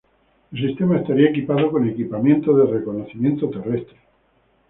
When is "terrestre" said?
3.51-3.97